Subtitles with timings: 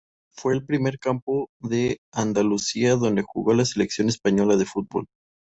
[0.35, 5.05] Fue el primer campo de Andalucía donde jugó la Selección Española de Fútbol.